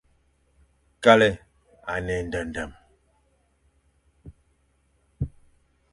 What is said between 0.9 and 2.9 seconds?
Kale à ne éndendem,